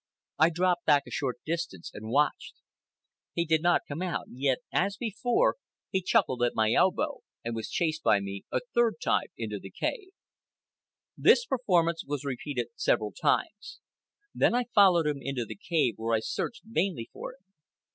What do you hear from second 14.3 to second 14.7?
Then I